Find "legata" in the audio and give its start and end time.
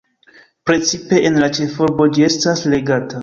2.75-3.19